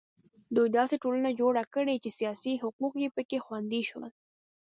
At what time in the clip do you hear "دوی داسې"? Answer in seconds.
0.55-0.95